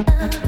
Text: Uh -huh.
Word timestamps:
Uh 0.00 0.04
-huh. 0.06 0.39